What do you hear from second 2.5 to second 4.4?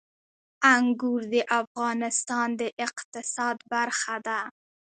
د اقتصاد برخه ده.